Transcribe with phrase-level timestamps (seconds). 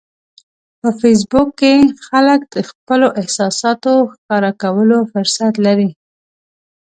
[0.79, 1.73] په فېسبوک کې
[2.07, 5.89] خلک د خپلو احساساتو ښکاره کولو فرصت لري